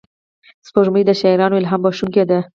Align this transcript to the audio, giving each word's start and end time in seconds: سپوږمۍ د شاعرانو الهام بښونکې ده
سپوږمۍ 0.67 1.03
د 1.05 1.11
شاعرانو 1.19 1.59
الهام 1.59 1.81
بښونکې 1.83 2.23
ده 2.29 2.39